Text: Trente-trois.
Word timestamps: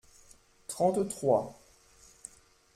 Trente-trois. 0.67 1.61